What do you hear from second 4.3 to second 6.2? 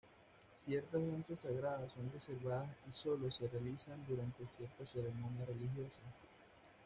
cierta ceremonia religiosa.